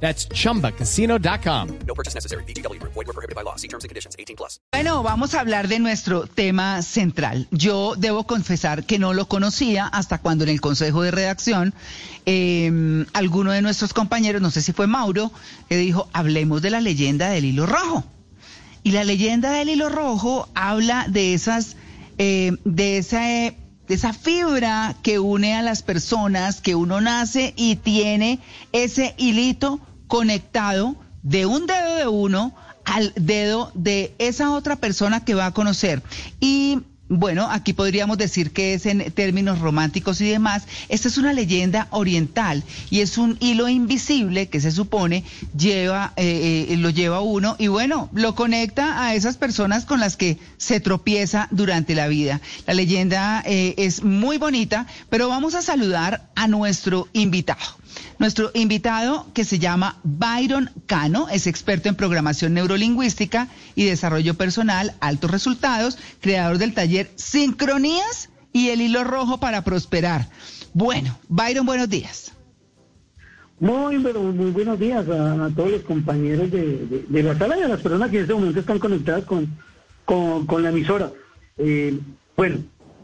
That's 0.00 0.28
chumbacasino.com. 0.28 1.68
No 1.86 1.94
purchase 1.94 2.14
necessary. 2.14 2.44
BGW. 2.44 2.80
Void 2.82 3.06
were 3.06 3.12
prohibited 3.12 3.34
by 3.34 3.42
law. 3.42 3.56
See 3.56 3.68
terms 3.68 3.84
and 3.84 3.88
conditions. 3.88 4.14
18 4.18 4.36
plus. 4.36 4.60
Bueno, 4.72 5.02
vamos 5.02 5.34
a 5.34 5.40
hablar 5.40 5.68
de 5.68 5.78
nuestro 5.78 6.26
tema 6.26 6.82
central. 6.82 7.48
Yo 7.50 7.94
debo 7.96 8.24
confesar 8.26 8.84
que 8.84 8.98
no 8.98 9.14
lo 9.14 9.26
conocía 9.26 9.86
hasta 9.86 10.18
cuando 10.18 10.44
en 10.44 10.50
el 10.50 10.60
consejo 10.60 11.02
de 11.02 11.10
redacción 11.10 11.74
eh, 12.26 13.06
alguno 13.14 13.52
de 13.52 13.62
nuestros 13.62 13.94
compañeros, 13.94 14.42
no 14.42 14.50
sé 14.50 14.60
si 14.62 14.72
fue 14.72 14.86
Mauro, 14.86 15.32
eh, 15.70 15.76
dijo, 15.76 16.08
hablemos 16.12 16.60
de 16.62 16.70
la 16.70 16.80
leyenda 16.80 17.30
del 17.30 17.44
hilo 17.46 17.64
rojo. 17.66 18.04
Y 18.82 18.92
la 18.92 19.02
leyenda 19.04 19.50
del 19.52 19.70
hilo 19.70 19.88
rojo 19.88 20.48
habla 20.54 21.06
de 21.08 21.34
esas, 21.34 21.76
eh, 22.18 22.52
de 22.64 22.98
esa... 22.98 23.28
eh, 23.46 23.56
de 23.88 23.94
esa 23.94 24.12
fibra 24.12 24.96
que 25.02 25.18
une 25.18 25.54
a 25.54 25.62
las 25.62 25.82
personas, 25.82 26.60
que 26.60 26.74
uno 26.74 27.00
nace 27.00 27.54
y 27.56 27.76
tiene 27.76 28.40
ese 28.72 29.14
hilito 29.16 29.80
conectado 30.08 30.96
de 31.22 31.46
un 31.46 31.66
dedo 31.66 31.96
de 31.96 32.06
uno 32.06 32.54
al 32.84 33.12
dedo 33.16 33.72
de 33.74 34.14
esa 34.18 34.52
otra 34.52 34.76
persona 34.76 35.24
que 35.24 35.34
va 35.34 35.46
a 35.46 35.54
conocer. 35.54 36.02
Y 36.40 36.80
bueno, 37.08 37.48
aquí 37.50 37.72
podríamos 37.72 38.18
decir 38.18 38.50
que 38.50 38.74
es 38.74 38.84
en 38.86 39.12
términos 39.12 39.60
románticos 39.60 40.20
y 40.20 40.28
demás. 40.28 40.64
Esta 40.88 41.06
es 41.06 41.18
una 41.18 41.32
leyenda 41.32 41.86
oriental 41.90 42.64
y 42.90 43.00
es 43.00 43.16
un 43.16 43.36
hilo 43.40 43.68
invisible 43.68 44.48
que 44.48 44.60
se 44.60 44.72
supone 44.72 45.24
lleva, 45.56 46.12
eh, 46.16 46.66
eh, 46.70 46.76
lo 46.76 46.90
lleva 46.90 47.20
uno 47.20 47.54
y 47.58 47.68
bueno, 47.68 48.10
lo 48.12 48.34
conecta 48.34 49.04
a 49.04 49.14
esas 49.14 49.36
personas 49.36 49.84
con 49.84 50.00
las 50.00 50.16
que 50.16 50.38
se 50.56 50.80
tropieza 50.80 51.48
durante 51.52 51.94
la 51.94 52.08
vida. 52.08 52.40
La 52.66 52.74
leyenda 52.74 53.42
eh, 53.46 53.74
es 53.78 54.02
muy 54.02 54.38
bonita, 54.38 54.86
pero 55.08 55.28
vamos 55.28 55.54
a 55.54 55.62
saludar 55.62 56.28
a 56.34 56.48
nuestro 56.48 57.08
invitado. 57.12 57.85
Nuestro 58.18 58.50
invitado, 58.54 59.26
que 59.34 59.44
se 59.44 59.58
llama 59.58 59.98
Byron 60.02 60.70
Cano, 60.86 61.28
es 61.28 61.46
experto 61.46 61.88
en 61.90 61.94
programación 61.96 62.54
neurolingüística 62.54 63.48
y 63.74 63.84
desarrollo 63.84 64.34
personal, 64.34 64.94
altos 65.00 65.30
resultados, 65.30 65.98
creador 66.20 66.56
del 66.58 66.72
taller 66.72 67.10
Sincronías 67.16 68.30
y 68.52 68.70
el 68.70 68.80
hilo 68.80 69.04
rojo 69.04 69.38
para 69.38 69.62
prosperar. 69.64 70.28
Bueno, 70.72 71.18
Byron, 71.28 71.66
buenos 71.66 71.88
días. 71.90 72.32
Muy, 73.60 73.98
pero 74.02 74.22
muy 74.22 74.50
buenos 74.50 74.78
días 74.78 75.06
a, 75.08 75.44
a 75.46 75.50
todos 75.50 75.70
los 75.70 75.82
compañeros 75.82 76.50
de, 76.50 76.86
de- 76.86 77.04
de 77.08 77.22
la 77.22 77.36
sala 77.38 77.58
y 77.58 77.62
a 77.62 77.68
las 77.68 77.80
personas 77.80 78.10
que 78.10 78.16
en 78.18 78.22
este 78.22 78.34
momento 78.34 78.60
están 78.60 78.78
conectadas 78.78 79.24
con, 79.24 79.46
con, 80.04 80.46
con 80.46 80.62
la 80.62 80.68
emisora. 80.70 81.10
Eh, 81.58 81.98
bueno, 82.36 82.58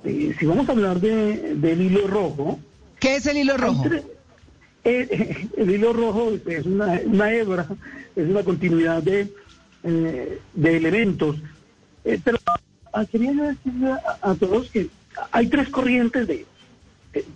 eh, 0.04 0.34
si 0.38 0.44
vamos 0.46 0.68
a 0.68 0.72
hablar 0.72 1.00
de, 1.00 1.54
del 1.54 1.80
hilo 1.82 2.06
rojo, 2.06 2.58
¿Qué 3.00 3.16
es 3.16 3.26
el 3.26 3.38
hilo 3.38 3.56
rojo? 3.56 3.84
Eh, 4.84 5.48
el 5.56 5.70
hilo 5.70 5.92
rojo 5.92 6.32
es 6.46 6.66
una, 6.66 7.00
una 7.04 7.32
hebra, 7.32 7.66
es 8.16 8.28
una 8.28 8.42
continuidad 8.42 9.02
de, 9.02 9.32
eh, 9.84 10.40
de 10.54 10.76
elementos. 10.76 11.36
Eh, 12.04 12.20
pero 12.22 12.38
ah, 12.92 13.04
quería 13.04 13.32
decirle 13.32 13.92
a, 13.92 14.18
a 14.30 14.34
todos 14.34 14.70
que 14.70 14.88
hay 15.30 15.46
tres 15.48 15.68
corrientes 15.68 16.26
de, 16.26 16.46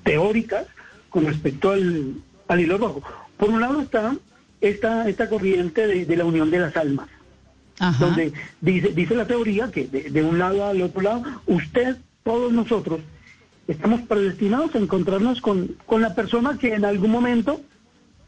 teóricas 0.03 0.67
con 1.11 1.27
respecto 1.27 1.71
al, 1.71 2.15
al 2.49 2.61
hilo 2.61 2.79
rojo. 2.79 3.03
Por 3.37 3.51
un 3.51 3.61
lado 3.61 3.81
está 3.81 4.17
esta, 4.61 5.09
esta 5.09 5.29
corriente 5.29 5.87
de, 5.87 6.07
de 6.07 6.17
la 6.17 6.25
unión 6.25 6.51
de 6.51 6.59
las 6.59 6.77
almas, 6.77 7.09
Ajá. 7.79 8.07
donde 8.07 8.33
dice, 8.61 8.89
dice 8.89 9.15
la 9.15 9.27
teoría 9.27 9.71
que 9.71 9.87
de, 9.87 10.11
de 10.11 10.23
un 10.25 10.39
lado 10.39 10.67
al 10.67 10.81
otro 10.83 11.03
lado, 11.03 11.25
usted, 11.47 11.97
todos 12.25 12.53
nosotros, 12.53 13.01
estamos 13.69 14.03
predestinados 14.03 14.75
a 14.75 14.79
encontrarnos 14.79 15.41
con, 15.41 15.77
con 15.87 16.01
la 16.03 16.15
persona 16.15 16.57
que 16.59 16.75
en 16.75 16.85
algún 16.85 17.11
momento 17.11 17.61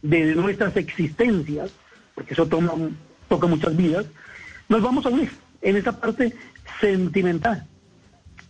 de 0.03 0.35
nuestras 0.35 0.77
existencias, 0.77 1.71
porque 2.15 2.35
eso 2.35 2.47
toma, 2.47 2.73
toca 3.29 3.47
muchas 3.47 3.77
vidas, 3.77 4.07
nos 4.69 4.83
vamos 4.83 5.07
a 5.07 5.11
unir 5.11 5.31
en 5.63 5.77
esa 5.77 5.99
parte 6.01 6.35
sentimental. 6.81 7.65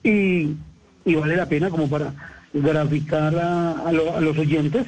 Y, 0.03 0.55
y 1.05 1.15
vale 1.15 1.37
la 1.37 1.49
pena 1.49 1.71
como 1.71 1.89
para 1.89 2.13
graficar 2.53 3.35
a, 3.37 3.73
a 3.89 3.93
lo- 3.93 4.17
a 4.17 4.21
los 4.21 4.37
oyentes 4.39 4.87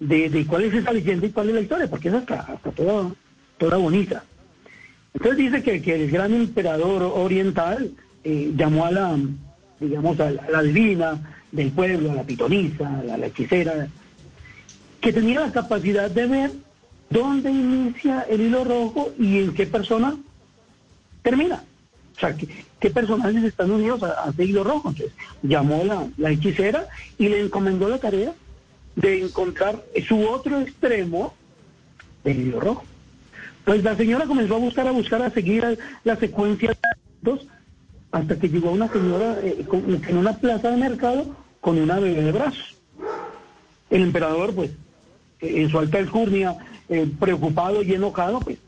de, 0.00 0.28
de 0.30 0.46
cuál 0.46 0.64
es 0.64 0.74
esa 0.74 0.92
leyenda 0.92 1.26
y 1.26 1.30
cuál 1.30 1.48
es 1.48 1.54
la 1.54 1.60
historia, 1.62 1.88
porque 1.90 2.08
está, 2.08 2.46
está 2.54 2.70
toda, 2.72 3.10
toda 3.58 3.76
bonita. 3.78 4.24
Entonces 5.14 5.38
dice 5.38 5.62
que, 5.62 5.80
que 5.82 5.94
el 5.94 6.10
gran 6.10 6.34
emperador 6.34 7.02
oriental 7.02 7.90
eh, 8.24 8.52
llamó 8.54 8.84
a 8.86 8.90
la, 8.90 9.18
digamos, 9.80 10.18
a 10.20 10.30
la, 10.30 10.58
a 10.58 10.62
divina 10.62 11.20
del 11.52 11.70
pueblo, 11.70 12.12
a 12.12 12.14
la 12.16 12.22
pitonisa, 12.22 13.00
a 13.00 13.16
la 13.16 13.26
hechicera, 13.26 13.88
que 15.00 15.12
tenía 15.12 15.40
la 15.40 15.52
capacidad 15.52 16.10
de 16.10 16.26
ver 16.26 16.50
dónde 17.10 17.50
inicia 17.50 18.26
el 18.28 18.40
hilo 18.40 18.64
rojo 18.64 19.12
y 19.18 19.38
en 19.38 19.54
qué 19.54 19.66
persona 19.66 20.16
termina. 21.22 21.62
O 22.16 22.18
sea, 22.18 22.34
qué, 22.34 22.48
qué 22.80 22.90
personajes 22.90 23.44
están 23.44 23.70
unidos 23.70 24.02
a, 24.02 24.26
a 24.26 24.30
ese 24.30 24.44
hilo 24.44 24.64
rojo. 24.64 24.88
Entonces, 24.88 25.14
llamó 25.42 25.84
la, 25.84 26.08
la 26.16 26.30
hechicera 26.30 26.88
y 27.18 27.28
le 27.28 27.40
encomendó 27.40 27.88
la 27.88 27.98
tarea 27.98 28.32
de 28.96 29.24
encontrar 29.24 29.84
su 30.08 30.26
otro 30.26 30.60
extremo 30.60 31.34
del 32.24 32.40
hilo 32.40 32.60
rojo. 32.60 32.84
Pues 33.64 33.82
la 33.84 33.96
señora 33.96 34.26
comenzó 34.26 34.54
a 34.54 34.58
buscar, 34.58 34.86
a 34.86 34.92
buscar, 34.92 35.22
a 35.22 35.30
seguir 35.30 35.78
la 36.04 36.16
secuencia 36.16 36.70
de 36.70 36.78
eventos, 37.22 37.46
hasta 38.12 38.38
que 38.38 38.48
llegó 38.48 38.70
una 38.70 38.88
señora 38.88 39.38
eh, 39.42 39.64
con- 39.68 40.02
en 40.08 40.16
una 40.16 40.34
plaza 40.36 40.70
de 40.70 40.76
mercado 40.76 41.26
con 41.60 41.78
una 41.78 41.98
bebé 41.98 42.22
de 42.22 42.32
brazos. 42.32 42.74
El 43.90 44.02
emperador, 44.02 44.54
pues, 44.54 44.70
eh, 45.40 45.62
en 45.62 45.68
su 45.70 45.78
alta 45.78 45.98
alcurnia, 45.98 46.56
eh, 46.88 47.08
preocupado 47.18 47.82
y 47.82 47.92
enojado, 47.94 48.40
pues, 48.40 48.58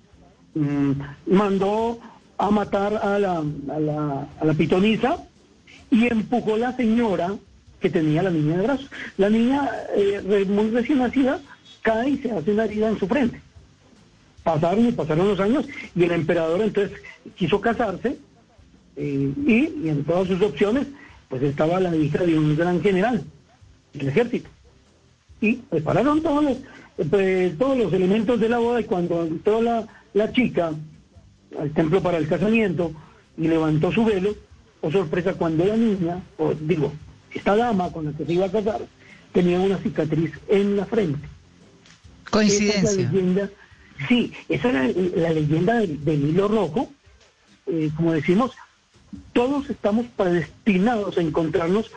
mm, 0.54 0.92
mandó 1.26 1.98
a 2.36 2.50
matar 2.50 2.94
a 2.96 3.18
la, 3.18 3.38
a 3.38 3.80
la, 3.80 4.28
a 4.40 4.44
la 4.44 4.54
pitonisa 4.54 5.18
y 5.90 6.06
empujó 6.06 6.54
a 6.54 6.58
la 6.58 6.76
señora 6.76 7.34
que 7.80 7.90
tenía 7.90 8.22
la 8.22 8.30
niña 8.30 8.56
de 8.56 8.62
brazos. 8.62 8.90
La 9.16 9.28
niña, 9.30 9.70
eh, 9.96 10.44
muy 10.48 10.70
recién 10.70 10.98
nacida, 10.98 11.40
cae 11.82 12.10
y 12.10 12.18
se 12.18 12.30
hace 12.32 12.50
una 12.52 12.64
herida 12.64 12.88
en 12.88 12.98
su 12.98 13.06
frente. 13.06 13.40
Pasaron 14.42 14.88
y 14.88 14.92
pasaron 14.92 15.28
los 15.28 15.40
años 15.40 15.66
y 15.94 16.04
el 16.04 16.12
emperador 16.12 16.60
entonces 16.62 16.98
quiso 17.36 17.60
casarse 17.60 18.18
eh, 18.98 19.32
y, 19.46 19.86
y 19.86 19.88
en 19.88 20.04
todas 20.04 20.28
sus 20.28 20.42
opciones 20.42 20.86
pues 21.28 21.42
estaba 21.42 21.78
la 21.80 21.94
hija 21.94 22.24
de 22.24 22.38
un 22.38 22.56
gran 22.56 22.80
general 22.82 23.22
del 23.94 24.08
ejército. 24.08 24.48
Y 25.40 25.54
prepararon 25.56 26.22
todos 26.22 26.42
los, 26.44 26.56
eh, 26.98 27.04
pues, 27.08 27.58
todos 27.58 27.78
los 27.78 27.92
elementos 27.92 28.40
de 28.40 28.48
la 28.48 28.58
boda 28.58 28.80
y 28.80 28.84
cuando 28.84 29.24
entró 29.24 29.62
la, 29.62 29.86
la 30.14 30.32
chica 30.32 30.72
al 31.58 31.70
templo 31.72 32.02
para 32.02 32.18
el 32.18 32.28
casamiento 32.28 32.92
y 33.36 33.46
levantó 33.46 33.92
su 33.92 34.04
velo, 34.04 34.34
o 34.80 34.90
sorpresa, 34.90 35.34
cuando 35.34 35.64
la 35.64 35.76
niña, 35.76 36.22
o 36.38 36.54
digo, 36.54 36.92
esta 37.32 37.56
dama 37.56 37.92
con 37.92 38.06
la 38.06 38.12
que 38.12 38.24
se 38.24 38.32
iba 38.32 38.46
a 38.46 38.50
casar, 38.50 38.80
tenía 39.32 39.60
una 39.60 39.78
cicatriz 39.78 40.32
en 40.48 40.76
la 40.76 40.86
frente. 40.86 41.20
Esa 41.20 41.28
es 41.28 42.24
la 42.24 42.30
Coincidencia. 42.30 43.10
leyenda, 43.10 43.50
sí, 44.08 44.32
esa 44.48 44.70
era 44.70 44.88
la 45.16 45.30
leyenda 45.30 45.74
del, 45.80 46.04
del 46.04 46.28
hilo 46.30 46.48
rojo. 46.48 46.90
Eh, 47.66 47.90
como 47.96 48.12
decimos, 48.12 48.52
todos 49.32 49.70
estamos 49.70 50.06
predestinados 50.16 51.18
a 51.18 51.20
encontrarnos 51.20 51.90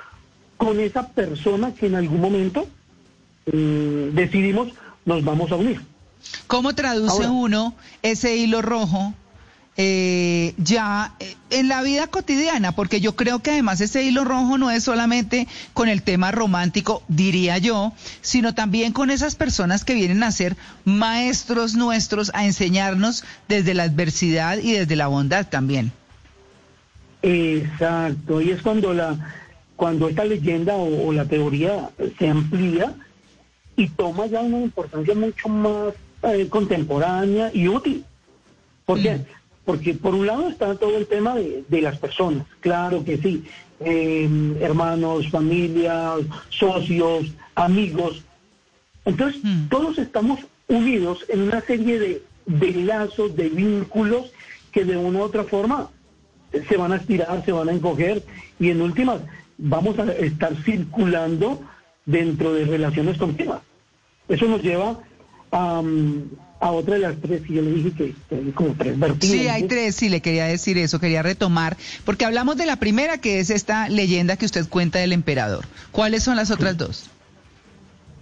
con 0.57 0.79
esa 0.79 1.09
persona 1.09 1.73
que 1.73 1.87
en 1.87 1.95
algún 1.95 2.21
momento 2.21 2.67
eh, 3.47 4.11
decidimos 4.13 4.69
nos 5.05 5.23
vamos 5.23 5.51
a 5.51 5.55
unir. 5.55 5.81
¿Cómo 6.47 6.75
traduce 6.75 7.23
Ahora. 7.23 7.31
uno 7.31 7.75
ese 8.03 8.37
hilo 8.37 8.61
rojo 8.61 9.13
eh, 9.77 10.53
ya 10.57 11.15
eh, 11.19 11.35
en 11.49 11.67
la 11.67 11.81
vida 11.81 12.07
cotidiana? 12.07 12.73
Porque 12.73 13.01
yo 13.01 13.15
creo 13.15 13.39
que 13.39 13.51
además 13.51 13.81
ese 13.81 14.03
hilo 14.03 14.23
rojo 14.23 14.57
no 14.57 14.69
es 14.69 14.83
solamente 14.83 15.47
con 15.73 15.89
el 15.89 16.03
tema 16.03 16.31
romántico, 16.31 17.01
diría 17.07 17.57
yo, 17.57 17.93
sino 18.21 18.53
también 18.53 18.93
con 18.93 19.09
esas 19.09 19.35
personas 19.35 19.83
que 19.83 19.95
vienen 19.95 20.21
a 20.23 20.31
ser 20.31 20.55
maestros 20.85 21.73
nuestros, 21.73 22.31
a 22.35 22.45
enseñarnos 22.45 23.23
desde 23.47 23.73
la 23.73 23.83
adversidad 23.83 24.59
y 24.59 24.73
desde 24.73 24.95
la 24.95 25.07
bondad 25.07 25.47
también. 25.47 25.91
Exacto, 27.21 28.41
y 28.41 28.49
es 28.51 28.61
cuando 28.61 28.93
la 28.93 29.17
cuando 29.75 30.07
esta 30.09 30.25
leyenda 30.25 30.75
o, 30.75 31.07
o 31.07 31.13
la 31.13 31.25
teoría 31.25 31.89
se 32.19 32.29
amplía 32.29 32.93
y 33.75 33.87
toma 33.89 34.27
ya 34.27 34.41
una 34.41 34.61
importancia 34.61 35.15
mucho 35.15 35.49
más 35.49 35.93
eh, 36.23 36.47
contemporánea 36.49 37.49
y 37.51 37.67
útil. 37.67 38.05
¿Por 38.85 39.01
qué? 39.01 39.15
Mm. 39.15 39.25
Porque 39.65 39.93
por 39.95 40.13
un 40.13 40.27
lado 40.27 40.49
está 40.49 40.75
todo 40.75 40.97
el 40.97 41.07
tema 41.07 41.35
de, 41.35 41.63
de 41.67 41.81
las 41.81 41.97
personas, 41.97 42.45
claro 42.59 43.03
que 43.03 43.17
sí, 43.17 43.43
eh, 43.79 44.29
hermanos, 44.59 45.29
familias, 45.29 46.19
socios, 46.49 47.25
amigos. 47.55 48.23
Entonces, 49.05 49.41
Mm. 49.43 49.67
todos 49.69 49.97
estamos 49.97 50.39
unidos 50.67 51.25
en 51.27 51.41
una 51.41 51.61
serie 51.61 51.97
de, 51.99 52.23
de 52.45 52.71
lazos, 52.83 53.35
de 53.35 53.49
vínculos 53.49 54.31
que 54.71 54.85
de 54.85 54.95
una 54.95 55.19
u 55.19 55.21
otra 55.23 55.43
forma 55.43 55.89
se 56.51 56.77
van 56.77 56.91
a 56.91 56.97
estirar, 56.97 57.43
se 57.45 57.51
van 57.51 57.69
a 57.69 57.71
encoger 57.71 58.23
y 58.59 58.69
en 58.69 58.81
últimas 58.81 59.21
vamos 59.57 59.97
a 59.99 60.11
estar 60.13 60.55
circulando 60.63 61.61
dentro 62.05 62.53
de 62.53 62.65
relaciones 62.65 63.17
continuas. 63.17 63.61
Eso 64.27 64.45
nos 64.45 64.61
lleva 64.61 64.99
a, 65.51 65.81
a 66.59 66.71
otra 66.71 66.95
de 66.95 66.99
las 67.01 67.15
tres 67.21 67.41
que 67.41 67.53
yo 67.53 67.61
le 67.61 67.71
dije 67.71 67.91
que, 67.91 68.15
que 68.29 68.35
hay 68.35 68.51
como 68.51 68.73
tres 68.73 68.97
vertientes. 68.97 69.29
Sí, 69.29 69.47
hay 69.47 69.63
tres, 69.63 69.95
sí, 69.95 70.09
le 70.09 70.21
quería 70.21 70.45
decir 70.45 70.77
eso, 70.77 70.99
quería 70.99 71.21
retomar, 71.21 71.77
porque 72.05 72.25
hablamos 72.25 72.57
de 72.57 72.65
la 72.65 72.77
primera, 72.77 73.17
que 73.19 73.39
es 73.39 73.49
esta 73.49 73.89
leyenda 73.89 74.37
que 74.37 74.45
usted 74.45 74.67
cuenta 74.67 74.99
del 74.99 75.13
emperador. 75.13 75.65
¿Cuáles 75.91 76.23
son 76.23 76.35
las 76.35 76.51
otras 76.51 76.77
dos? 76.77 77.09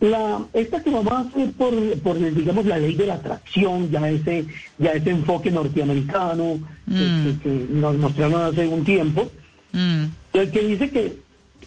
La, 0.02 0.46
esta 0.54 0.82
que 0.82 0.90
vamos 0.92 1.12
a 1.12 1.20
hacer 1.22 1.52
por, 1.54 1.74
por, 2.00 2.18
digamos, 2.34 2.66
la 2.66 2.78
ley 2.78 2.96
de 2.96 3.06
la 3.08 3.16
atracción, 3.16 3.90
ya 3.92 4.10
ese, 4.10 4.46
ya 4.78 4.92
ese 4.94 5.10
enfoque 5.10 5.52
norteamericano 5.52 6.60
que- 6.88 6.94
Mm. 6.94 7.24
que, 7.24 7.40
que 7.44 7.66
nos 7.74 7.98
mostraron 7.98 8.42
hace 8.42 8.68
un 8.68 8.84
tiempo, 8.84 9.30
Mm, 9.72 10.06
el 10.34 10.50
que 10.52 10.62
dice 10.62 10.90
que, 10.90 11.18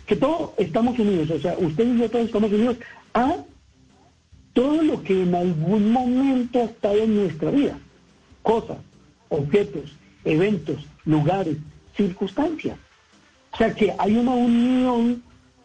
que 0.06 0.16
todos 0.16 0.50
estamos 0.58 0.98
unidos, 0.98 1.30
o 1.30 1.38
sea, 1.40 1.54
usted 1.58 1.86
y 1.94 1.98
yo 2.00 2.10
todos 2.10 2.24
estamos 2.26 2.50
unidos 2.52 2.76
a 3.14 3.36
todo 4.54 4.82
lo 4.82 5.02
que 5.02 5.22
en 5.22 5.34
algún 5.34 5.92
momento 5.92 6.58
ha 6.60 6.64
estado 6.64 6.96
en 6.96 7.14
nuestra 7.14 7.50
vida, 7.50 7.78
cosas, 8.42 8.78
objetos, 9.28 9.92
eventos, 10.24 10.84
lugares, 11.04 11.58
circunstancias. 11.96 12.76
O 13.52 13.56
sea 13.58 13.72
que 13.74 13.94
hay 13.98 14.16
una 14.16 14.32
unión 14.32 15.22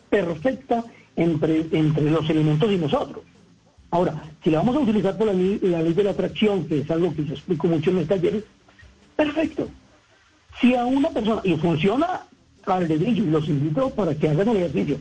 perfecta 0.09 0.83
entre, 1.17 1.65
entre 1.71 2.09
los 2.09 2.29
elementos 2.29 2.71
y 2.71 2.77
nosotros. 2.77 3.23
Ahora, 3.89 4.21
si 4.43 4.51
la 4.51 4.59
vamos 4.59 4.75
a 4.75 4.79
utilizar 4.79 5.17
por 5.17 5.27
la 5.27 5.33
la 5.33 5.81
ley 5.81 5.93
de 5.93 6.03
la 6.03 6.11
atracción, 6.11 6.65
que 6.67 6.79
es 6.79 6.91
algo 6.91 7.13
que 7.13 7.25
yo 7.25 7.33
explico 7.33 7.67
mucho 7.67 7.89
en 7.89 7.97
los 7.97 8.07
talleres, 8.07 8.43
perfecto. 9.15 9.67
Si 10.61 10.75
a 10.75 10.85
una 10.85 11.09
persona, 11.09 11.41
y 11.43 11.55
funciona 11.55 12.21
al 12.65 12.87
dedillo, 12.87 13.23
y 13.23 13.29
los 13.29 13.47
invito 13.47 13.89
para 13.91 14.13
que 14.15 14.29
hagan 14.29 14.49
el 14.49 14.57
ejercicio, 14.57 14.97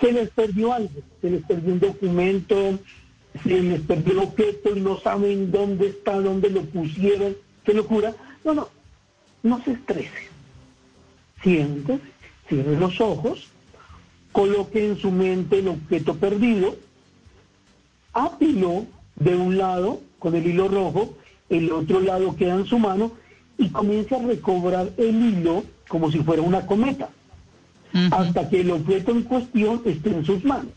se 0.00 0.12
les 0.12 0.28
perdió 0.30 0.72
algo, 0.72 0.90
se 1.20 1.30
les 1.30 1.42
perdió 1.44 1.72
un 1.72 1.80
documento, 1.80 2.78
se 3.42 3.60
les 3.60 3.80
perdió 3.82 4.12
un 4.14 4.18
objeto 4.20 4.76
y 4.76 4.80
no 4.80 4.98
saben 5.00 5.50
dónde 5.50 5.88
está, 5.88 6.20
dónde 6.20 6.50
lo 6.50 6.62
pusieron, 6.62 7.36
qué 7.64 7.72
locura. 7.72 8.14
No, 8.44 8.54
no, 8.54 8.68
no 9.42 9.62
se 9.62 9.72
estrese. 9.72 10.28
Siéntese, 11.42 12.00
cierre 12.48 12.76
los 12.76 13.00
ojos, 13.00 13.53
coloque 14.34 14.84
en 14.84 14.98
su 14.98 15.12
mente 15.12 15.60
el 15.60 15.68
objeto 15.68 16.16
perdido, 16.16 16.76
apiló 18.12 18.84
de 19.14 19.36
un 19.36 19.56
lado 19.56 20.00
con 20.18 20.34
el 20.34 20.44
hilo 20.44 20.66
rojo, 20.66 21.16
el 21.48 21.70
otro 21.70 22.00
lado 22.00 22.34
queda 22.34 22.56
en 22.56 22.66
su 22.66 22.80
mano 22.80 23.12
y 23.58 23.68
comience 23.68 24.16
a 24.16 24.18
recobrar 24.18 24.90
el 24.96 25.14
hilo 25.24 25.62
como 25.86 26.10
si 26.10 26.18
fuera 26.18 26.42
una 26.42 26.66
cometa, 26.66 27.10
hasta 28.10 28.48
que 28.48 28.62
el 28.62 28.72
objeto 28.72 29.12
en 29.12 29.22
cuestión 29.22 29.82
esté 29.84 30.10
en 30.10 30.24
sus 30.24 30.44
manos. 30.44 30.72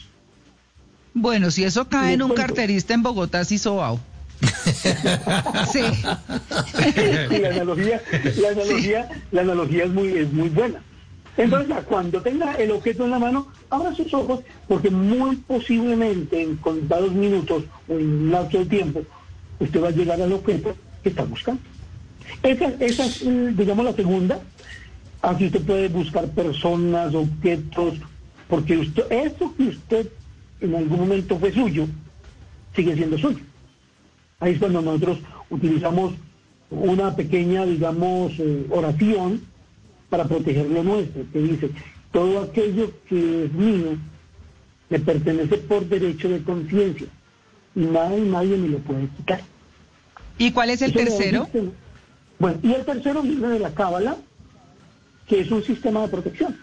Bueno, 1.16 1.50
si 1.50 1.64
eso 1.64 1.90
cae 1.90 2.14
en 2.14 2.22
un 2.22 2.30
cuento. 2.30 2.46
carterista 2.46 2.94
en 2.94 3.02
Bogotá, 3.02 3.44
sí 3.44 3.58
sobao. 3.58 4.00
sí. 5.72 5.82
Y 7.32 7.38
la 7.40 7.50
analogía, 7.50 8.04
la 8.40 8.50
analogía, 8.50 9.10
la 9.32 9.42
analogía 9.42 9.86
es 9.86 9.90
muy, 9.90 10.10
es 10.10 10.32
muy 10.32 10.50
buena. 10.50 10.84
Entonces, 11.38 11.76
cuando 11.88 12.20
tenga 12.22 12.56
el 12.56 12.72
objeto 12.72 13.06
en 13.06 13.12
la 13.12 13.20
mano, 13.20 13.48
abra 13.70 13.94
sus 13.94 14.12
ojos, 14.14 14.42
porque 14.68 14.90
muy 14.90 15.36
posiblemente 15.36 16.42
en 16.42 16.56
contados 16.58 17.12
minutos 17.12 17.64
o 17.88 17.94
en 17.94 18.08
un 18.08 18.32
lapso 18.32 18.58
de 18.60 18.66
tiempo, 18.66 19.04
usted 19.60 19.82
va 19.82 19.90
a 19.90 19.92
llegar 19.92 20.20
al 20.20 20.34
objeto 20.34 20.76
que 21.04 21.10
está 21.10 21.24
buscando. 21.24 21.62
Esa, 22.42 22.66
esa 22.80 23.06
es, 23.06 23.24
mm, 23.24 23.56
digamos, 23.56 23.86
la 23.86 23.94
segunda. 23.94 24.40
Aquí 25.22 25.46
usted 25.46 25.62
puede 25.62 25.88
buscar 25.90 26.28
personas, 26.30 27.14
objetos, 27.14 27.96
porque 28.48 28.78
usted, 28.78 29.04
eso 29.12 29.54
que 29.56 29.64
usted 29.64 30.08
en 30.60 30.76
algún 30.76 31.00
momento 31.00 31.38
fue 31.38 31.52
suyo, 31.52 31.88
sigue 32.76 32.96
siendo 32.96 33.18
suyo. 33.18 33.40
Ahí 34.40 34.54
es 34.54 34.60
cuando 34.60 34.82
nosotros 34.82 35.20
utilizamos 35.52 36.14
una 36.72 37.16
pequeña, 37.16 37.66
digamos, 37.66 38.34
eh, 38.40 38.66
oración 38.70 39.42
para 40.10 40.26
proteger 40.26 40.70
lo 40.70 40.84
nuestro, 40.84 41.24
que 41.32 41.40
dice, 41.40 41.70
todo 42.12 42.42
aquello 42.42 42.92
que 43.10 43.46
es 43.46 43.54
mío 43.54 43.98
me 44.90 45.00
pertenece 45.00 45.58
por 45.58 45.86
derecho 45.88 46.30
de 46.30 46.42
conciencia 46.44 47.08
y 47.76 47.82
nada 47.82 48.18
y 48.18 48.22
nadie 48.22 48.58
me 48.58 48.70
lo 48.70 48.78
puede 48.80 49.08
quitar. 49.18 49.42
¿Y 50.38 50.52
cuál 50.52 50.70
es 50.70 50.82
el 50.82 50.92
Eso 50.92 51.00
tercero? 51.00 51.48
Bueno, 52.40 52.60
y 52.64 52.72
el 52.74 52.86
tercero 52.86 53.22
viene 53.22 53.48
de 53.50 53.60
la 53.60 53.72
cábala, 53.74 54.16
que 55.28 55.42
es 55.42 55.52
un 55.52 55.64
sistema 55.64 56.02
de 56.04 56.08
protección. 56.08 56.56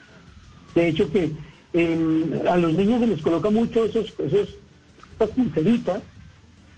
De 0.75 0.88
hecho 0.88 1.11
que 1.11 1.31
eh, 1.75 2.43
a 2.49 2.56
los 2.56 2.73
niños 2.75 3.00
se 3.00 3.06
les 3.08 3.20
coloca 3.20 3.50
mucho 3.50 3.85
esos, 3.85 4.06
esos 4.19 4.49
estas 5.12 5.29
pulseritas 5.31 6.00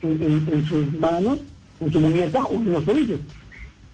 en, 0.03 0.23
en- 0.23 0.49
en 0.53 0.67
sus 0.67 0.93
manos, 0.99 1.39
en 1.81 1.93
su 1.93 2.01
muñeca 2.01 2.43
o 2.45 2.55
en 2.55 2.73
los 2.73 2.85
tobillos. 2.85 3.21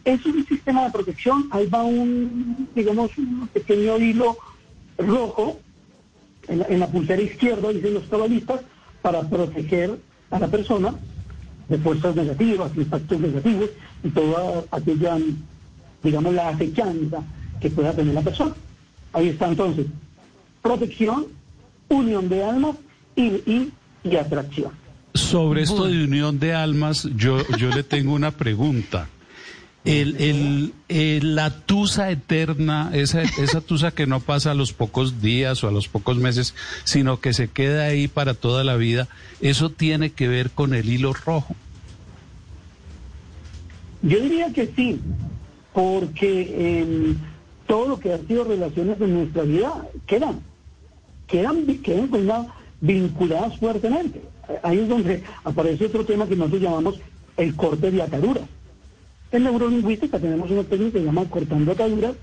Es 0.05 0.25
un 0.27 0.45
sistema 0.47 0.85
de 0.85 0.91
protección, 0.91 1.49
ahí 1.51 1.67
va 1.67 1.83
un, 1.85 2.69
digamos, 2.75 3.17
un 3.19 3.49
pequeño 3.53 3.99
hilo 3.99 4.37
rojo 4.99 5.61
en 6.49 6.59
la, 6.59 6.67
en 6.67 6.81
la 6.81 6.89
pulsera 6.89 7.23
izquierda, 7.23 7.69
dicen 7.73 7.95
los 7.95 8.05
cabalistas, 8.05 8.63
para 9.01 9.23
proteger 9.29 9.99
a 10.31 10.39
la 10.39 10.49
persona 10.49 10.95
de 11.69 11.79
fuerzas 11.79 12.17
negativas, 12.17 12.73
impactos 12.77 13.21
negativos 13.21 13.71
y 14.03 14.09
toda 14.11 14.65
aquella, 14.71 15.19
digamos, 16.03 16.35
la 16.35 16.49
acechanza 16.49 17.23
que 17.61 17.71
pueda 17.71 17.93
tener 17.93 18.15
la 18.15 18.23
persona. 18.23 18.55
Ahí 19.13 19.29
está 19.29 19.49
entonces, 19.49 19.87
protección, 20.63 21.27
unión 21.89 22.29
de 22.29 22.43
almas 22.43 22.77
y, 23.15 23.23
y, 23.23 23.73
y 24.05 24.17
atracción. 24.17 24.73
Sobre 25.15 25.63
esto 25.63 25.87
de 25.87 26.05
unión 26.05 26.39
de 26.39 26.55
almas, 26.55 27.09
yo, 27.17 27.47
yo 27.59 27.69
le 27.69 27.83
tengo 27.83 28.15
una 28.15 28.31
pregunta. 28.31 29.09
El, 29.85 30.17
el, 30.21 30.73
el- 30.89 31.35
la 31.35 31.51
tusa 31.51 32.11
eterna, 32.13 32.91
esa, 32.95 33.23
esa 33.23 33.61
tusa 33.61 33.91
que 33.91 34.07
no 34.07 34.21
pasa 34.21 34.53
a 34.53 34.55
los 34.55 34.73
pocos 34.73 35.21
días 35.21 35.65
o 35.65 35.69
a 35.69 35.73
los 35.73 35.89
pocos 35.89 36.17
meses, 36.19 36.55
sino 36.85 37.19
que 37.19 37.33
se 37.33 37.49
queda 37.49 37.87
ahí 37.87 38.07
para 38.07 38.35
toda 38.35 38.63
la 38.63 38.77
vida, 38.77 39.09
¿eso 39.41 39.71
tiene 39.71 40.11
que 40.13 40.29
ver 40.29 40.51
con 40.51 40.73
el 40.75 40.89
hilo 40.89 41.13
rojo? 41.13 41.57
Yo 44.03 44.21
diría 44.21 44.53
que 44.53 44.73
sí, 44.75 45.01
porque 45.73 46.81
em, 46.83 47.17
todo 47.67 47.89
lo 47.89 47.99
que 47.99 48.13
han 48.13 48.27
sido 48.27 48.45
relaciones 48.45 49.01
en 49.01 49.15
nuestra 49.15 49.43
vida 49.43 49.89
quedan, 50.07 50.41
quedan, 51.27 51.67
quedan 51.79 52.09
con 52.09 52.21
una- 52.23 52.47
vinculadas 52.81 53.59
fuertemente. 53.59 54.21
Ahí 54.63 54.79
es 54.79 54.89
donde 54.89 55.23
aparece 55.45 55.87
otro 55.87 56.05
tema 56.05 56.27
que 56.27 56.35
nosotros 56.37 56.63
llamamos 56.63 57.01
el 57.37 57.55
corte 57.55 57.91
de 57.93 58.03
ataduras. 58.03 58.45
En 59.33 59.45
neurolingüística 59.45 60.19
tenemos 60.19 60.51
una 60.51 60.63
técnica 60.63 60.93
que 60.93 60.99
se 60.99 61.05
llama 61.07 61.25
cortando 61.25 61.73
ataduras, 61.73 62.15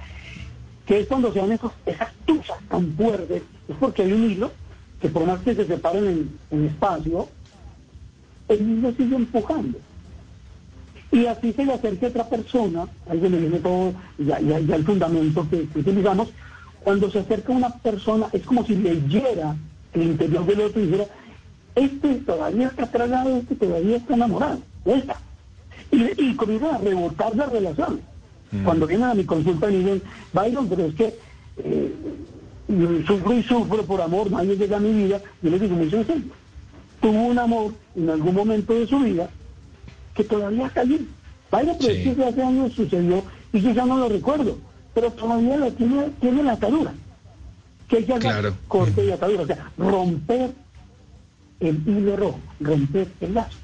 que 0.85 0.99
es 0.99 1.07
cuando 1.07 1.33
se 1.33 1.39
dan 1.39 1.51
esos, 1.51 1.71
esas 1.87 2.13
tusas 2.25 2.59
tan 2.69 2.93
fuertes, 2.93 3.41
es 3.67 3.75
porque 3.79 4.03
hay 4.03 4.13
un 4.13 4.31
hilo 4.31 4.51
que 5.01 5.09
por 5.09 5.25
más 5.25 5.39
que 5.39 5.55
se 5.55 5.65
separen 5.65 6.29
en, 6.51 6.65
espacio, 6.65 7.27
el 8.47 8.61
hilo 8.61 8.91
sigue 8.91 9.15
empujando. 9.15 9.79
Y 11.11 11.25
así 11.25 11.51
se 11.53 11.65
le 11.65 11.73
acerque 11.73 12.05
a 12.05 12.09
otra 12.09 12.29
persona, 12.29 12.87
ahí 13.09 13.17
es 13.17 13.23
donde 13.23 13.39
viene 13.39 13.57
todo, 13.57 13.93
ya, 14.19 14.39
ya, 14.39 14.57
el 14.57 14.85
fundamento 14.85 15.47
que, 15.49 15.67
utilizamos, 15.79 16.29
cuando 16.83 17.09
se 17.09 17.19
acerca 17.19 17.51
una 17.53 17.71
persona 17.71 18.27
es 18.31 18.43
como 18.43 18.63
si 18.63 18.75
leyera 18.75 19.55
el 19.93 20.03
interior 20.03 20.45
del 20.45 20.61
otro 20.61 20.79
y 20.79 20.85
dijera, 20.85 21.05
este 21.73 22.15
todavía 22.15 22.67
está 22.67 22.85
tragado, 22.85 23.35
este 23.37 23.55
todavía 23.55 23.97
está 23.97 24.13
enamorado, 24.13 24.59
esta. 24.85 25.19
Y, 25.91 26.23
y 26.31 26.35
comienza 26.35 26.75
a 26.75 26.77
rebotar 26.77 27.35
la 27.35 27.45
relación. 27.47 28.01
Cuando 28.63 28.87
vienen 28.87 29.07
a 29.09 29.13
mi 29.13 29.25
consulta 29.25 29.69
y 29.69 29.73
me 29.73 29.79
dicen, 29.79 30.01
Byron, 30.33 30.67
pero 30.69 30.85
es 30.85 30.95
que 30.95 31.15
eh, 31.57 31.93
sufro 33.05 33.33
y 33.33 33.43
sufro 33.43 33.83
por 33.83 34.01
amor, 34.01 34.31
nadie 34.31 34.55
llega 34.55 34.77
a 34.77 34.79
mi 34.79 34.91
vida, 34.91 35.21
yo 35.43 35.49
les 35.51 35.61
digo 35.61 35.75
muy 35.75 35.89
sencillo. 35.89 36.33
Tuvo 36.99 37.25
un 37.27 37.37
amor 37.37 37.73
en 37.95 38.09
algún 38.09 38.33
momento 38.33 38.73
de 38.73 38.87
su 38.87 38.99
vida 38.99 39.29
que 40.15 40.23
todavía 40.23 40.65
está 40.65 40.81
allí. 40.81 41.07
Vaya, 41.51 41.75
pero 41.79 41.93
es 41.93 42.15
que 42.15 42.23
hace 42.25 42.41
años 42.43 42.73
sucedió 42.73 43.23
y 43.53 43.61
yo 43.61 43.71
ya 43.71 43.85
no 43.85 43.97
lo 43.97 44.09
recuerdo, 44.09 44.57
pero 44.93 45.11
todavía 45.11 45.57
lo 45.57 45.71
tiene, 45.73 46.09
tiene 46.19 46.43
la 46.43 46.53
atadura. 46.53 46.93
Que 47.87 47.97
hay 47.97 48.03
que 48.05 48.13
hacer 48.13 48.31
Claro. 48.31 48.53
corte 48.67 49.05
y 49.05 49.11
atadura, 49.11 49.43
o 49.43 49.47
sea, 49.47 49.71
romper 49.77 50.51
el 51.59 51.81
hilo 51.87 52.15
rojo, 52.17 52.39
romper 52.59 53.07
el 53.21 53.33
lazo. 53.33 53.57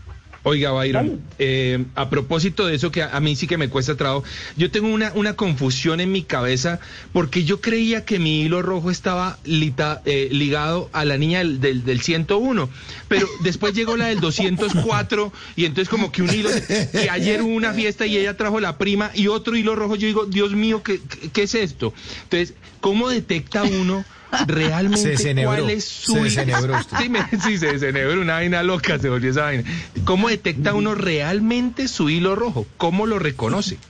Oiga, 0.47 0.71
Byron, 0.73 1.21
eh, 1.39 1.85
a 1.95 2.07
propósito 2.11 2.67
de 2.67 2.75
eso 2.75 2.91
que 2.91 3.01
a, 3.01 3.15
a 3.17 3.19
mí 3.19 3.35
sí 3.35 3.47
que 3.47 3.57
me 3.57 3.67
cuesta 3.67 3.95
trabajo, 3.97 4.23
yo 4.55 4.69
tengo 4.69 4.89
una, 4.89 5.11
una 5.15 5.33
confusión 5.35 5.99
en 5.99 6.11
mi 6.11 6.21
cabeza 6.21 6.79
porque 7.13 7.43
yo 7.45 7.61
creía 7.61 8.05
que 8.05 8.19
mi 8.19 8.41
hilo 8.43 8.61
rojo 8.61 8.91
estaba 8.91 9.39
lita- 9.43 10.03
eh, 10.05 10.29
ligado 10.31 10.91
a 10.93 11.03
la 11.03 11.17
niña 11.17 11.39
del, 11.39 11.59
del, 11.61 11.83
del 11.83 11.99
101, 11.99 12.69
pero 13.07 13.27
después 13.43 13.73
llegó 13.73 13.97
la 13.97 14.05
del 14.05 14.19
204 14.19 15.33
y 15.55 15.65
entonces 15.65 15.89
como 15.89 16.11
que 16.11 16.21
un 16.21 16.29
hilo, 16.31 16.51
que 16.91 17.09
ayer 17.09 17.41
hubo 17.41 17.55
una 17.55 17.73
fiesta 17.73 18.05
y 18.05 18.15
ella 18.15 18.37
trajo 18.37 18.59
la 18.59 18.77
prima 18.77 19.09
y 19.15 19.27
otro 19.27 19.55
hilo 19.57 19.75
rojo, 19.75 19.95
yo 19.95 20.05
digo, 20.05 20.25
Dios 20.27 20.51
mío, 20.53 20.83
¿qué, 20.83 21.01
qué, 21.01 21.29
qué 21.31 21.41
es 21.43 21.55
esto? 21.55 21.91
Entonces, 22.23 22.53
¿cómo 22.81 23.09
detecta 23.09 23.63
uno? 23.63 24.05
realmente 24.47 25.17
Se 25.17 25.35
cuál 25.43 25.69
es 25.69 25.85
su 25.85 26.13
se 26.29 26.41
usted. 26.79 26.97
Sí, 27.01 27.09
me- 27.09 27.25
sí, 27.41 27.57
se 27.57 27.73
desenebró 27.73 28.21
una 28.21 28.33
vaina 28.35 28.63
loca, 28.63 28.97
se 28.99 29.09
volvió 29.09 29.31
esa 29.31 29.43
vaina. 29.43 29.63
¿Cómo 30.03 30.29
detecta 30.29 30.73
uno 30.73 30.95
realmente 30.95 31.87
su 31.87 32.09
hilo 32.09 32.35
rojo? 32.35 32.65
¿Cómo 32.77 33.05
lo 33.05 33.19
reconoce? 33.19 33.77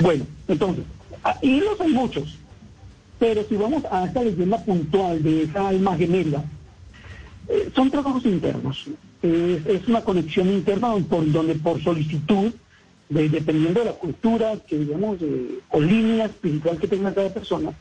Bueno, 0.00 0.26
entonces, 0.46 0.84
a- 1.24 1.38
hilos 1.40 1.80
hay 1.80 1.88
muchos, 1.92 2.36
pero 3.18 3.44
si 3.48 3.56
vamos 3.56 3.82
a 3.90 4.04
esta 4.04 4.22
leyenda 4.22 4.62
puntual 4.62 5.22
de 5.22 5.44
esa 5.44 5.68
alma 5.68 5.96
gemela, 5.96 6.44
eh, 7.48 7.70
son 7.74 7.90
trabajos 7.90 8.24
internos. 8.26 8.84
Es, 9.22 9.64
es 9.66 9.88
una 9.88 10.02
conexión 10.02 10.48
interna 10.52 10.92
por, 11.08 11.30
donde 11.32 11.54
por 11.54 11.82
solicitud, 11.82 12.52
de- 13.08 13.28
dependiendo 13.30 13.80
de 13.80 13.86
la 13.86 13.92
cultura, 13.92 14.52
que 14.68 14.76
digamos, 14.76 15.16
eh, 15.22 15.60
o 15.70 15.80
línea 15.80 16.26
espiritual 16.26 16.78
que 16.78 16.88
tenga 16.88 17.14
cada 17.14 17.32
persona, 17.32 17.72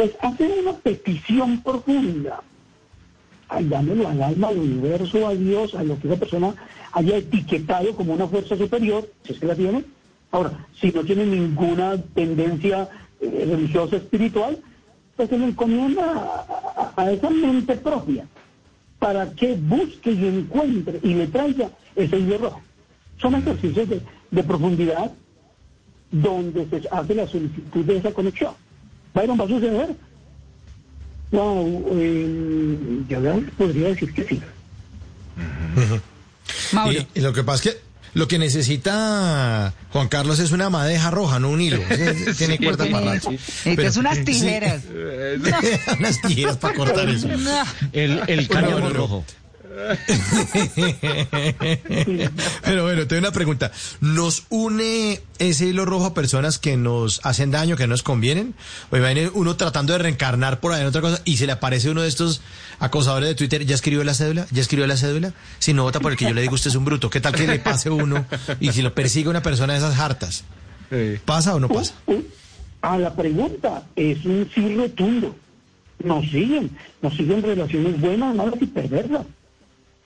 pues 0.00 0.12
hacen 0.22 0.50
una 0.62 0.72
petición 0.78 1.62
profunda. 1.62 2.40
Dámelo 3.60 4.08
al 4.08 4.22
alma, 4.22 4.48
al 4.48 4.56
universo, 4.56 5.28
a 5.28 5.34
Dios, 5.34 5.74
a 5.74 5.82
lo 5.82 6.00
que 6.00 6.08
esa 6.08 6.18
persona 6.18 6.54
haya 6.92 7.18
etiquetado 7.18 7.94
como 7.94 8.14
una 8.14 8.26
fuerza 8.26 8.56
superior, 8.56 9.06
si 9.24 9.34
es 9.34 9.38
que 9.38 9.44
la 9.44 9.54
tiene. 9.54 9.84
Ahora, 10.30 10.66
si 10.80 10.90
no 10.90 11.04
tiene 11.04 11.26
ninguna 11.26 11.98
tendencia 12.14 12.88
eh, 13.20 13.46
religiosa 13.46 13.96
espiritual, 13.96 14.58
pues 15.16 15.28
se 15.28 15.36
le 15.36 15.44
encomienda 15.44 16.46
a, 16.96 17.12
esa 17.12 17.28
mente 17.28 17.76
propia 17.76 18.26
para 18.98 19.30
que 19.32 19.54
busque 19.54 20.12
y 20.12 20.24
encuentre 20.24 20.98
y 21.02 21.12
le 21.12 21.26
traiga 21.26 21.68
ese 21.94 22.18
hilo. 22.18 22.58
Son 23.18 23.34
ejercicios 23.34 23.86
de 24.30 24.42
profundidad 24.44 25.12
donde 26.10 26.66
se 26.70 26.88
hace 26.90 27.14
la 27.14 27.26
solicitud 27.26 27.84
de 27.84 27.98
esa 27.98 28.14
conexión. 28.14 28.54
Byron, 29.14 29.40
¿va 29.40 29.44
a 29.44 29.48
suceder? 29.48 29.96
Wow, 31.32 31.86
eh, 31.92 33.04
yo 33.08 33.20
podría 33.56 33.88
decir 33.88 34.12
que 34.12 34.24
sí. 34.24 34.40
Mauro. 36.72 36.92
Y, 36.92 37.06
y 37.14 37.20
lo 37.20 37.32
que 37.32 37.44
pasa 37.44 37.68
es 37.68 37.74
que 37.74 37.90
lo 38.14 38.26
que 38.26 38.38
necesita 38.38 39.72
Juan 39.92 40.08
Carlos 40.08 40.40
es 40.40 40.50
una 40.50 40.68
madeja 40.68 41.10
roja, 41.10 41.38
no 41.38 41.50
un 41.50 41.60
hilo. 41.60 41.80
Tiene 42.38 42.58
cuerda 42.58 42.86
para 42.90 43.14
rato. 43.14 43.30
Necesitas 43.30 43.96
unas 43.96 44.24
tijeras. 44.24 44.82
unas 45.98 46.20
tijeras 46.20 46.56
para 46.56 46.74
cortar 46.74 47.08
eso. 47.08 47.28
El, 47.92 48.22
el 48.26 48.48
cáñamo 48.48 48.80
bueno. 48.80 48.90
rojo. 48.90 49.24
Pero 52.62 52.82
bueno, 52.82 53.06
tengo 53.06 53.20
una 53.20 53.32
pregunta. 53.32 53.72
¿Nos 54.00 54.44
une 54.48 55.20
ese 55.38 55.66
hilo 55.66 55.84
rojo 55.84 56.06
a 56.06 56.14
personas 56.14 56.58
que 56.58 56.76
nos 56.76 57.20
hacen 57.24 57.50
daño, 57.50 57.76
que 57.76 57.84
no 57.84 57.90
nos 57.90 58.02
convienen? 58.02 58.54
O 58.90 58.96
imagine 58.96 59.30
uno 59.34 59.56
tratando 59.56 59.92
de 59.92 60.00
reencarnar 60.00 60.60
por 60.60 60.72
ahí 60.72 60.82
en 60.82 60.86
otra 60.86 61.00
cosa 61.00 61.20
y 61.24 61.36
se 61.36 61.46
le 61.46 61.52
aparece 61.52 61.90
uno 61.90 62.02
de 62.02 62.08
estos 62.08 62.42
acosadores 62.78 63.28
de 63.28 63.34
Twitter, 63.34 63.64
¿ya 63.64 63.74
escribió 63.74 64.04
la 64.04 64.14
cédula? 64.14 64.46
¿Ya 64.50 64.62
escribió 64.62 64.86
la 64.86 64.96
cédula? 64.96 65.32
Si 65.58 65.72
no 65.72 65.84
vota 65.84 66.00
por 66.00 66.12
el 66.12 66.18
que 66.18 66.26
yo 66.26 66.34
le 66.34 66.42
digo, 66.42 66.54
usted 66.54 66.70
es 66.70 66.76
un 66.76 66.84
bruto. 66.84 67.10
¿Qué 67.10 67.20
tal 67.20 67.34
que 67.34 67.46
le 67.46 67.58
pase 67.58 67.90
uno 67.90 68.24
y 68.60 68.72
si 68.72 68.82
lo 68.82 68.94
persigue 68.94 69.28
una 69.28 69.42
persona 69.42 69.74
de 69.74 69.80
esas 69.80 69.98
hartas? 69.98 70.44
¿Pasa 71.24 71.54
o 71.54 71.60
no 71.60 71.68
pasa? 71.68 71.94
Uh, 72.06 72.14
uh, 72.14 72.24
a 72.82 72.98
la 72.98 73.14
pregunta 73.14 73.84
es 73.94 74.24
un 74.24 74.48
sí 74.54 74.74
rotundo. 74.74 75.36
Nos 76.02 76.24
siguen, 76.30 76.70
nos 77.02 77.14
siguen 77.14 77.42
relaciones 77.42 78.00
buenas, 78.00 78.34
malas 78.34 78.54
y 78.60 78.66
perversas. 78.66 79.26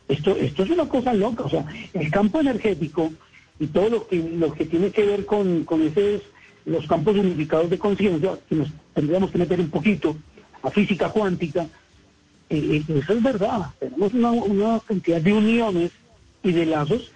Esto, 0.09 0.37
esto 0.37 0.63
es 0.65 0.71
una 0.71 0.87
cosa 0.89 1.15
loca, 1.15 1.45
o 1.45 1.49
sea, 1.51 1.65
el 1.95 2.11
campo 2.11 2.41
energético 2.41 3.13
y 3.59 3.67
todo 3.69 3.89
lo 3.89 4.07
que, 4.07 4.17
lo 4.17 4.53
que 4.53 4.67
tiene 4.67 4.91
que 4.91 5.05
ver 5.05 5.25
con, 5.25 5.65
con 5.65 5.81
esos, 5.83 6.23
los 6.67 6.87
campos 6.87 7.17
unificados 7.17 7.71
de 7.71 7.79
conciencia, 7.79 8.39
que 8.49 8.55
nos 8.57 8.69
tendríamos 8.95 9.31
que 9.31 9.39
meter 9.39 9.61
un 9.61 9.71
poquito 9.71 10.17
a 10.63 10.71
física 10.71 11.09
cuántica, 11.09 11.67
eh, 12.51 12.83
eh, 12.89 12.99
eso 12.99 13.13
es 13.15 13.23
verdad. 13.23 13.67
Tenemos 13.79 14.13
una, 14.13 14.31
una 14.33 14.81
cantidad 14.81 15.21
de 15.21 15.33
uniones 15.33 15.91
y 16.43 16.53
de 16.53 16.67
lazos 16.67 17.11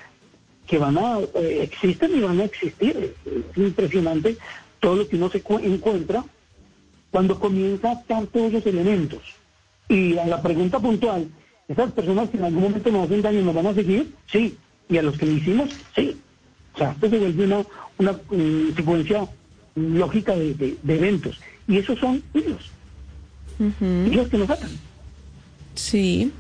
que 0.67 0.79
van 0.79 0.97
a, 0.99 1.19
eh, 1.35 1.61
existen 1.63 2.17
y 2.17 2.21
van 2.21 2.41
a 2.41 2.45
existir. 2.45 3.15
Es 3.27 3.57
impresionante 3.59 4.37
todo 4.81 4.97
lo 4.97 5.09
que 5.09 5.17
uno 5.17 5.29
se 5.31 5.43
cu- 5.43 5.59
encuentra 5.59 6.25
cuando 7.11 7.39
comienza 7.39 7.91
a 7.91 7.95
estar 7.95 8.27
todos 8.27 8.53
los 8.53 8.67
elementos. 8.67 9.21
Y 9.89 10.17
a 10.19 10.27
la 10.27 10.41
pregunta 10.43 10.79
puntual, 10.79 11.29
¿esas 11.69 11.93
personas 11.93 12.29
que 12.31 12.37
en 12.39 12.45
algún 12.45 12.63
momento 12.65 12.91
nos 12.91 13.07
hacen 13.07 13.23
daño 13.23 13.43
nos 13.43 13.55
van 13.55 13.67
a 13.67 13.75
seguir? 13.75 14.13
Sí. 14.33 14.57
¿Y 14.89 14.97
a 14.99 15.03
los 15.03 15.17
que 15.19 15.27
le 15.27 15.33
hicimos? 15.35 15.71
Sí. 15.95 16.17
O 16.75 16.79
sea, 16.79 16.93
esto 16.93 17.11
se 17.11 17.19
vuelve 17.19 17.45
una, 17.45 17.65
una 17.99 18.13
mm, 18.13 18.75
secuencia 18.77 19.29
lógica 19.75 20.35
de, 20.35 20.55
de- 20.55 20.77
de 20.83 20.95
eventos. 20.97 21.39
Y 21.67 21.77
esos 21.79 21.99
son 21.99 22.23
hilos. 22.35 22.71
Hilos 24.11 24.29
que 24.29 24.39
nos 24.39 24.49
atan. 24.51 24.71
Sí. 25.75 26.33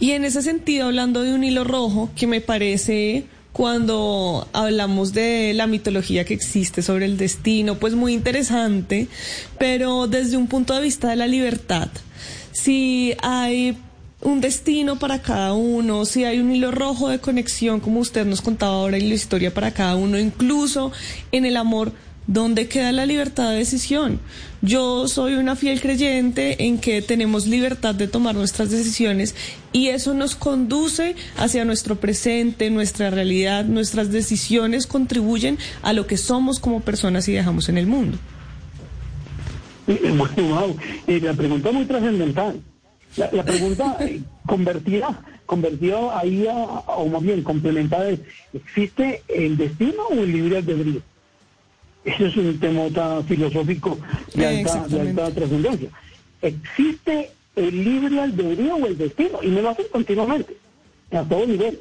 Y 0.00 0.10
en 0.12 0.24
ese 0.24 0.42
sentido, 0.42 0.86
hablando 0.86 1.22
de 1.22 1.34
un 1.34 1.44
hilo 1.44 1.64
rojo, 1.64 2.10
que 2.16 2.26
me 2.26 2.40
parece 2.40 3.24
cuando 3.52 4.48
hablamos 4.54 5.12
de 5.12 5.52
la 5.54 5.66
mitología 5.66 6.24
que 6.24 6.32
existe 6.34 6.80
sobre 6.82 7.04
el 7.04 7.18
destino, 7.18 7.78
pues 7.78 7.94
muy 7.94 8.14
interesante, 8.14 9.08
pero 9.58 10.06
desde 10.08 10.38
un 10.38 10.46
punto 10.46 10.74
de 10.74 10.80
vista 10.82 11.10
de 11.10 11.16
la 11.16 11.26
libertad. 11.26 11.88
Si 12.52 13.14
hay 13.22 13.76
un 14.22 14.40
destino 14.40 14.98
para 14.98 15.20
cada 15.20 15.52
uno, 15.52 16.04
si 16.04 16.24
hay 16.24 16.38
un 16.38 16.54
hilo 16.54 16.70
rojo 16.70 17.08
de 17.08 17.18
conexión, 17.18 17.80
como 17.80 18.00
usted 18.00 18.24
nos 18.24 18.40
contaba 18.40 18.74
ahora 18.74 18.96
en 18.96 19.08
la 19.08 19.14
historia 19.14 19.52
para 19.52 19.72
cada 19.72 19.96
uno, 19.96 20.18
incluso 20.18 20.92
en 21.32 21.44
el 21.44 21.56
amor, 21.56 21.92
¿dónde 22.26 22.68
queda 22.68 22.92
la 22.92 23.04
libertad 23.04 23.50
de 23.50 23.58
decisión? 23.58 24.20
Yo 24.60 25.08
soy 25.08 25.34
una 25.34 25.56
fiel 25.56 25.80
creyente 25.80 26.64
en 26.66 26.78
que 26.78 27.02
tenemos 27.02 27.46
libertad 27.48 27.96
de 27.96 28.06
tomar 28.06 28.36
nuestras 28.36 28.70
decisiones 28.70 29.34
y 29.72 29.88
eso 29.88 30.14
nos 30.14 30.36
conduce 30.36 31.16
hacia 31.36 31.64
nuestro 31.64 31.96
presente, 31.96 32.70
nuestra 32.70 33.10
realidad, 33.10 33.64
nuestras 33.64 34.12
decisiones 34.12 34.86
contribuyen 34.86 35.58
a 35.82 35.92
lo 35.92 36.06
que 36.06 36.16
somos 36.16 36.60
como 36.60 36.80
personas 36.80 37.26
y 37.28 37.32
dejamos 37.32 37.68
en 37.68 37.78
el 37.78 37.86
mundo. 37.86 38.18
Wow. 39.84 40.76
La 41.08 41.34
pregunta 41.34 41.72
muy 41.72 41.84
trascendental. 41.84 42.60
La, 43.16 43.30
la 43.32 43.44
pregunta 43.44 43.96
eh, 44.00 44.22
convertida, 44.46 45.22
convertida 45.44 46.18
ahí, 46.18 46.46
a, 46.46 46.54
o 46.54 47.08
más 47.08 47.22
bien 47.22 47.42
complementada 47.42 48.08
es, 48.08 48.20
¿existe 48.54 49.22
el 49.28 49.56
destino 49.56 50.06
o 50.10 50.14
el 50.14 50.32
libre 50.32 50.56
albedrío? 50.58 51.02
Ese 52.04 52.26
es 52.26 52.36
un 52.36 52.58
tema 52.58 53.22
filosófico 53.22 53.98
de 54.34 54.46
alta, 54.46 54.88
de 54.88 55.00
alta 55.00 55.30
trascendencia. 55.30 55.88
¿Existe 56.40 57.30
el 57.54 57.84
libre 57.84 58.20
albedrío 58.20 58.76
o 58.76 58.86
el 58.86 58.96
destino? 58.98 59.38
Y 59.42 59.48
me 59.48 59.62
lo 59.62 59.70
hacen 59.70 59.86
continuamente, 59.92 60.56
a 61.12 61.22
todo 61.22 61.46
nivel. 61.46 61.78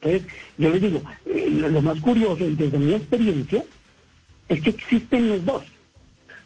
Entonces, 0.00 0.32
yo 0.56 0.70
les 0.70 0.80
digo, 0.80 1.02
eh, 1.26 1.48
lo, 1.50 1.68
lo 1.68 1.82
más 1.82 2.00
curioso, 2.00 2.44
desde 2.48 2.78
mi 2.78 2.94
experiencia, 2.94 3.64
es 4.48 4.60
que 4.62 4.70
existen 4.70 5.28
los 5.28 5.44
dos. 5.44 5.64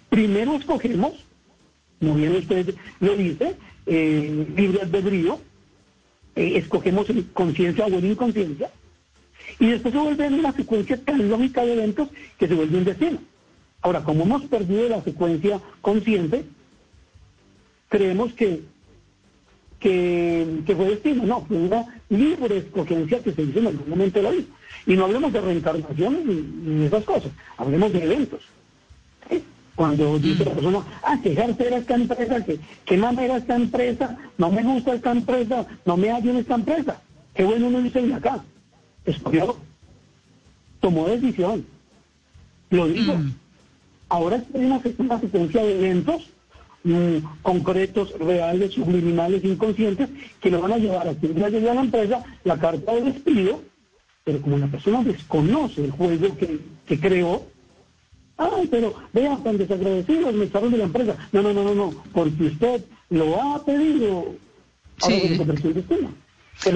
Primero 0.09 0.57
escogemos, 0.57 1.13
como 2.01 2.15
bien 2.15 2.35
usted 2.37 2.75
lo 2.99 3.15
dice, 3.15 3.55
eh, 3.87 4.47
libre 4.57 4.83
albedrío, 4.83 5.41
eh, 6.37 6.53
escogemos 6.57 7.09
en 7.11 7.23
conciencia 7.35 7.87
o 7.87 7.89
en 7.89 8.07
inconsciencia, 8.07 8.71
y 9.59 9.67
después 9.67 9.93
se 9.93 10.01
vuelve 10.01 10.29
una 10.29 10.53
secuencia 10.53 10.97
tan 11.05 11.29
lógica 11.29 11.65
de 11.65 11.73
eventos 11.73 12.09
que 12.39 12.49
se 12.49 12.55
vuelve 12.55 12.79
un 12.79 12.85
destino. 12.85 13.19
Ahora, 13.83 14.03
como 14.03 14.25
hemos 14.25 14.43
perdido 14.43 14.89
la 14.89 15.03
secuencia 15.03 15.61
consciente, 15.81 16.45
creemos 17.89 18.33
que, 18.35 18.63
que, 19.79 20.63
fue 20.67 20.89
destino. 20.89 21.25
No, 21.25 21.45
fue 21.47 21.57
una 21.57 21.87
libre 22.09 22.59
escogencia 22.59 23.23
que 23.23 23.33
se 23.33 23.43
hizo 23.43 23.59
en 23.59 23.69
algún 23.69 23.89
momento 23.89 24.19
de 24.19 24.23
la 24.23 24.31
vida. 24.31 24.47
Y 24.87 24.95
no 24.95 25.05
hablemos 25.05 25.33
de 25.33 25.41
reencarnaciones 25.41 26.25
ni, 26.25 26.87
esas 26.87 27.05
cosas, 27.05 27.33
hablemos 27.57 27.93
de 27.93 28.05
eventos. 28.05 28.41
Cuando 29.81 30.19
dice 30.19 30.45
la 30.45 30.51
persona, 30.51 30.81
ah, 31.03 31.19
que 31.23 31.33
era 31.33 31.47
esta 31.47 31.95
empresa, 31.95 32.45
que, 32.45 32.61
que 32.85 32.99
mamera 32.99 33.39
esta 33.39 33.57
empresa, 33.57 34.15
no 34.37 34.51
me 34.51 34.63
gusta 34.63 34.93
esta 34.93 35.11
empresa, 35.11 35.67
no 35.87 35.97
me 35.97 36.11
hallo 36.11 36.33
en 36.33 36.37
esta 36.37 36.57
empresa. 36.57 37.01
Qué 37.33 37.45
bueno 37.45 37.69
uno 37.69 37.81
dice 37.81 38.03
de 38.03 38.13
acá. 38.13 38.45
Escogió, 39.07 39.57
tomó 40.81 41.09
decisión, 41.09 41.65
lo 42.69 42.89
dijo. 42.89 43.15
Ahora 44.11 44.37
es 44.37 44.43
una, 44.53 44.83
secuencia 45.19 45.65
de 45.65 45.79
eventos 45.79 46.29
mm, 46.85 47.41
concretos, 47.41 48.13
reales, 48.19 48.75
subliminales, 48.75 49.43
inconscientes, 49.45 50.11
que 50.43 50.51
lo 50.51 50.61
van 50.61 50.75
a 50.75 50.77
llevar 50.77 51.09
a 51.09 51.15
que 51.15 51.29
un 51.29 51.37
día 51.37 51.49
llegue 51.49 51.71
a 51.71 51.75
la 51.75 51.81
empresa 51.81 52.23
la 52.45 52.59
carta 52.59 52.93
de 52.97 53.01
despido, 53.01 53.63
pero 54.25 54.43
como 54.43 54.59
la 54.59 54.67
persona 54.67 55.03
desconoce 55.03 55.87
el 55.87 55.91
juego 55.91 56.37
que, 56.37 56.59
que 56.85 57.01
creó, 57.01 57.47
ay, 58.41 58.67
pero 58.69 58.95
vean 59.13 59.43
tan 59.43 59.59
desagradecidos 59.59 60.35
me 60.35 60.47
echaron 60.47 60.73
de 60.73 60.79
la 60.79 60.85
empresa. 60.85 61.17
No, 61.33 61.43
no, 61.43 61.53
no, 61.53 61.63
no, 61.65 61.75
no, 61.75 62.05
porque 62.13 62.45
usted 62.45 62.85
lo 63.11 63.41
ha 63.41 63.65
pedido. 63.65 64.35
Sí. 64.99 65.39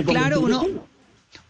Claro, 0.06 0.40
uno, 0.40 0.64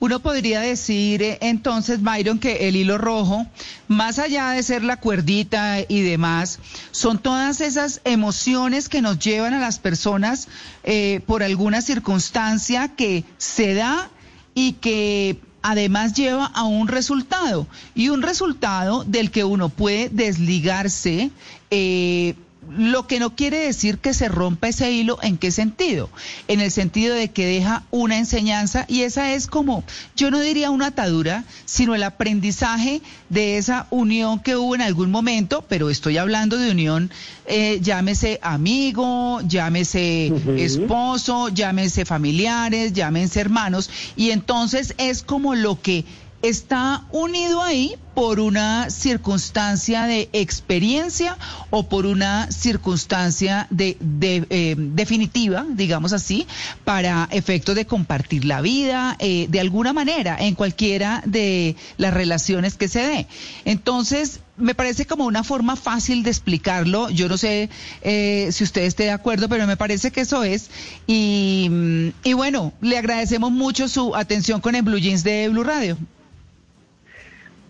uno 0.01 0.21
podría 0.21 0.61
decir 0.61 1.23
eh, 1.23 1.39
entonces, 1.41 2.03
Byron, 2.03 2.39
que 2.39 2.69
el 2.69 2.77
hilo 2.77 2.99
rojo, 2.99 3.47
más 3.87 4.19
allá 4.19 4.51
de 4.51 4.63
ser 4.63 4.83
la 4.83 4.99
cuerdita 4.99 5.81
y 5.87 6.03
demás, 6.03 6.59
son 6.91 7.19
todas 7.19 7.61
esas 7.61 8.01
emociones 8.05 8.89
que 8.89 9.03
nos 9.03 9.19
llevan 9.19 9.55
a 9.55 9.61
las 9.61 9.79
personas 9.79 10.49
eh, 10.83 11.21
por 11.27 11.43
alguna 11.43 11.81
circunstancia 11.81 12.89
que 12.89 13.25
se 13.39 13.75
da 13.75 14.11
y 14.55 14.75
que 14.75 15.39
además 15.65 16.13
lleva 16.13 16.45
a 16.45 16.65
un 16.65 16.89
resultado 16.89 17.67
y 17.95 18.11
un 18.11 18.21
resultado 18.23 19.03
del 19.05 19.31
que 19.31 19.45
uno 19.45 19.71
puede 19.71 20.11
desligarse. 20.11 21.31
eh, 21.71 22.35
lo 22.77 23.07
que 23.07 23.21
no 23.21 23.35
quiere 23.35 23.59
decir 23.59 23.99
que 23.99 24.15
se 24.15 24.29
rompa 24.29 24.69
ese 24.69 24.91
hilo, 24.91 25.19
¿en 25.23 25.39
qué 25.39 25.51
sentido? 25.51 26.11
En 26.49 26.61
el 26.61 26.71
sentido 26.71 27.15
de 27.15 27.31
que 27.31 27.47
deja 27.47 27.85
una 27.91 28.19
enseñanza 28.19 28.85
y 28.89 29.03
esa 29.03 29.33
es 29.33 29.47
como, 29.47 29.85
yo 30.17 30.31
no 30.31 30.41
diría 30.41 30.71
una 30.71 30.89
atadura, 30.89 31.45
sino 31.65 31.95
el 31.95 32.03
aprendizaje 32.03 33.01
de 33.29 33.59
esa 33.59 33.87
unión 33.91 34.41
que 34.41 34.57
hubo 34.57 34.75
en 34.75 34.83
algún 34.83 35.11
momento, 35.11 35.65
pero 35.69 35.91
estoy 35.91 36.19
hablando 36.19 36.57
de 36.57 36.71
unión, 36.71 37.11
eh, 37.47 37.79
llámese 37.83 38.39
amigo, 38.43 39.41
llámese 39.47 40.33
esposo, 40.57 41.49
llámese 41.49 42.05
familiares, 42.05 42.93
llámense 42.93 43.41
hermanos, 43.41 43.91
y 44.17 44.31
entonces 44.31 44.95
es 44.99 45.23
como 45.23 45.55
lo 45.55 45.81
que 45.81 46.05
está 46.45 47.07
unido 47.11 47.63
ahí 47.63 47.95
por 48.15 48.39
una 48.39 48.91
circunstancia 48.91 50.05
de 50.05 50.29
experiencia 50.35 51.39
o 51.71 51.89
por 51.89 52.05
una 52.05 52.53
circunstancia 52.53 53.67
de, 53.71 53.97
de, 53.99 54.47
eh, 54.51 54.75
definitiva, 54.77 55.65
digamos 55.71 56.13
así, 56.13 56.47
para 56.85 57.29
efectos 57.33 57.75
de 57.75 57.87
compartir 57.87 58.45
la 58.45 58.61
vida 58.61 59.17
eh, 59.21 59.47
de 59.49 59.59
alguna 59.59 59.95
manera 59.95 60.37
en 60.39 60.55
cualquiera 60.55 61.23
de 61.25 61.77
las 61.97 62.13
relaciones 62.13 62.77
que 62.77 62.89
se 62.89 63.01
dé. 63.01 63.27
Entonces, 63.65 64.41
me 64.59 64.75
parece 64.75 65.07
como 65.07 65.25
una 65.25 65.45
forma 65.45 65.77
fácil 65.77 66.23
de 66.23 66.31
explicarlo. 66.31 67.09
Yo 67.09 67.29
no 67.29 67.39
sé 67.39 67.71
eh, 68.03 68.51
si 68.53 68.65
usted 68.65 68.83
esté 68.83 69.05
de 69.05 69.13
acuerdo, 69.13 69.49
pero 69.49 69.67
me 69.67 69.79
parece 69.79 70.11
que 70.11 70.21
eso 70.21 70.45
es. 70.45 70.71
Y, 71.07 71.69
mm, 71.71 72.09
y 72.23 72.33
bueno, 72.35 72.75
le 72.83 72.99
agradecemos 72.99 73.51
mucho 73.51 73.89
su 73.89 74.15
atención 74.15 74.61
con 74.61 74.75
el 74.75 74.83
Blue 74.83 74.99
Jeans 74.99 75.25
de 75.25 75.49
Blue 75.49 75.65
Radio. 75.65 75.97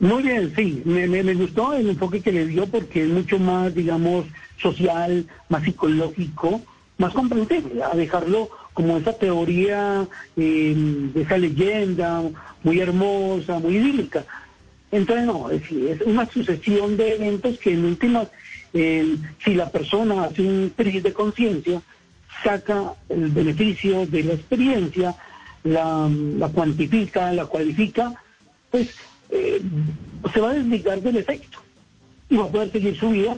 Muy 0.05 0.23
bien, 0.23 0.53
sí, 0.55 0.83
me, 0.85 1.07
me, 1.07 1.33
gustó 1.33 1.73
el 1.73 1.89
enfoque 1.89 2.21
que 2.21 2.31
le 2.31 2.45
dio 2.45 2.67
porque 2.67 3.05
es 3.05 3.09
mucho 3.09 3.39
más, 3.39 3.75
digamos, 3.75 4.27
social, 4.59 5.25
más 5.49 5.63
psicológico, 5.63 6.61
más 6.99 7.15
comprensible, 7.15 7.83
a 7.83 7.97
dejarlo 7.97 8.51
como 8.75 8.99
esa 8.99 9.15
teoría, 9.15 10.07
eh, 10.37 10.77
esa 11.15 11.39
leyenda 11.39 12.23
muy 12.63 12.81
hermosa, 12.81 13.59
muy 13.61 13.77
idílica. 13.79 14.27
Entonces, 14.93 15.25
no, 15.25 15.49
es, 15.49 15.63
es 15.73 16.03
una 16.03 16.27
sucesión 16.27 16.99
de 16.99 17.15
eventos 17.15 17.59
que 17.59 17.73
en 17.73 17.87
últimas, 17.87 18.29
eh, 18.75 19.17
si 19.43 19.55
la 19.55 19.71
persona 19.71 20.25
hace 20.25 20.43
un 20.43 20.71
tris 20.77 21.03
de 21.03 21.15
conciencia, 21.15 21.81
saca 22.43 22.93
el 23.09 23.31
beneficio 23.31 24.05
de 24.05 24.23
la 24.23 24.35
experiencia, 24.35 25.15
la, 25.63 26.11
la 26.37 26.49
cuantifica, 26.51 27.33
la 27.33 27.47
cualifica, 27.47 28.13
pues 28.71 28.95
eh, 29.31 29.61
se 30.33 30.41
va 30.41 30.51
a 30.51 30.55
desligar 30.55 31.01
del 31.03 31.17
efecto 31.17 31.59
y 32.29 32.37
va 32.37 32.45
a 32.45 32.51
poder 32.53 32.73
seguir 32.73 32.97
su 32.99 33.11
vida 33.11 33.37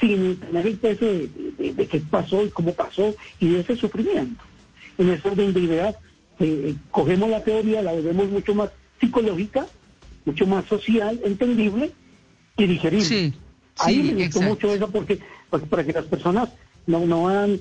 sin 0.00 0.36
tener 0.40 0.66
el 0.66 0.76
peso 0.78 1.04
de, 1.06 1.28
de- 1.58 1.72
de 1.72 1.86
qué 1.88 2.00
pasó 2.00 2.44
y 2.44 2.50
cómo 2.50 2.74
pasó 2.74 3.14
y 3.40 3.48
de 3.50 3.60
ese 3.60 3.76
sufrimiento. 3.76 4.42
En 4.98 5.10
ese 5.10 5.28
orden 5.28 5.52
de 5.54 5.60
ideas, 5.60 5.94
eh, 6.40 6.74
cogemos 6.90 7.30
la 7.30 7.42
teoría, 7.42 7.82
la 7.82 7.92
volvemos 7.92 8.28
mucho 8.30 8.54
más 8.54 8.70
psicológica, 9.00 9.66
mucho 10.24 10.46
más 10.46 10.64
social, 10.66 11.18
entendible 11.24 11.92
y 12.56 12.66
digerible. 12.66 13.04
Sí, 13.06 13.32
Ahí 13.78 13.94
sí, 13.96 14.02
me 14.02 14.08
gustó 14.14 14.24
exacto. 14.24 14.48
mucho 14.48 14.74
eso 14.74 14.90
porque, 14.90 15.18
porque 15.50 15.66
para 15.66 15.84
que 15.84 15.92
las 15.92 16.04
personas 16.06 16.48
no, 16.86 17.04
no 17.06 17.24
van, 17.24 17.60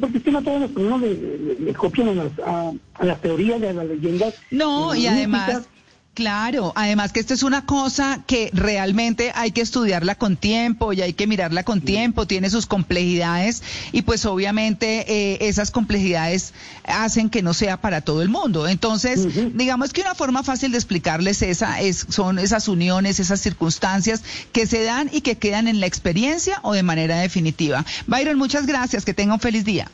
porque 0.00 0.18
es 0.18 0.24
que 0.24 0.30
no 0.32 0.42
todas 0.42 0.60
las 0.62 0.70
personas 0.70 1.00
le, 1.00 1.14
le- 1.14 1.60
le 1.60 1.74
copian 1.74 2.08
a 2.08 2.14
las, 2.14 2.32
a, 2.44 2.72
a 2.94 3.04
las 3.04 3.20
teorías, 3.20 3.62
a 3.62 3.72
las 3.72 3.86
leyendas. 3.86 4.34
No, 4.50 4.94
eh, 4.94 5.00
y 5.00 5.06
además. 5.06 5.68
Claro, 6.16 6.72
además 6.74 7.12
que 7.12 7.20
esto 7.20 7.34
es 7.34 7.42
una 7.42 7.66
cosa 7.66 8.24
que 8.26 8.50
realmente 8.54 9.32
hay 9.34 9.50
que 9.50 9.60
estudiarla 9.60 10.14
con 10.14 10.38
tiempo 10.38 10.94
y 10.94 11.02
hay 11.02 11.12
que 11.12 11.26
mirarla 11.26 11.62
con 11.62 11.82
tiempo, 11.82 12.26
tiene 12.26 12.48
sus 12.48 12.64
complejidades 12.64 13.62
y 13.92 14.00
pues 14.00 14.24
obviamente 14.24 15.04
eh, 15.06 15.38
esas 15.42 15.70
complejidades 15.70 16.54
hacen 16.84 17.28
que 17.28 17.42
no 17.42 17.52
sea 17.52 17.76
para 17.82 18.00
todo 18.00 18.22
el 18.22 18.30
mundo. 18.30 18.66
Entonces, 18.66 19.28
digamos 19.54 19.92
que 19.92 20.00
una 20.00 20.14
forma 20.14 20.42
fácil 20.42 20.72
de 20.72 20.78
explicarles 20.78 21.42
esa 21.42 21.82
es, 21.82 22.06
son 22.08 22.38
esas 22.38 22.66
uniones, 22.66 23.20
esas 23.20 23.40
circunstancias 23.42 24.22
que 24.52 24.66
se 24.66 24.84
dan 24.84 25.10
y 25.12 25.20
que 25.20 25.36
quedan 25.36 25.68
en 25.68 25.80
la 25.80 25.86
experiencia 25.86 26.60
o 26.62 26.72
de 26.72 26.82
manera 26.82 27.18
definitiva. 27.20 27.84
Byron, 28.06 28.38
muchas 28.38 28.66
gracias, 28.66 29.04
que 29.04 29.12
tenga 29.12 29.34
un 29.34 29.40
feliz 29.40 29.66
día. 29.66 29.90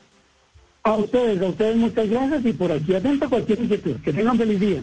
A 0.84 0.94
ustedes, 0.94 1.42
a 1.42 1.46
ustedes 1.46 1.76
muchas 1.76 2.08
gracias 2.08 2.46
y 2.46 2.52
por 2.52 2.70
aquí 2.70 2.94
atento 2.94 3.26
a 3.26 3.28
cualquier 3.28 3.60
inquietud. 3.60 3.96
Que 4.04 4.12
tengan 4.12 4.38
feliz 4.38 4.60
día. 4.60 4.82